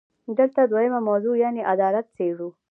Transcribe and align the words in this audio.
دلته 0.37 0.61
دویمه 0.71 0.99
موضوع 1.09 1.35
یعنې 1.43 1.61
عدالت 1.73 2.05
څېړو. 2.15 2.49